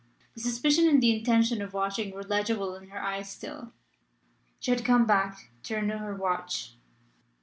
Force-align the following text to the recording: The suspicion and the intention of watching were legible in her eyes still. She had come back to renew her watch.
The 0.33 0.39
suspicion 0.39 0.87
and 0.89 0.99
the 0.99 1.15
intention 1.15 1.61
of 1.61 1.75
watching 1.75 2.09
were 2.09 2.23
legible 2.23 2.73
in 2.75 2.89
her 2.89 2.99
eyes 2.99 3.29
still. 3.29 3.71
She 4.59 4.71
had 4.71 4.83
come 4.83 5.05
back 5.05 5.51
to 5.65 5.75
renew 5.75 5.99
her 5.99 6.15
watch. 6.15 6.73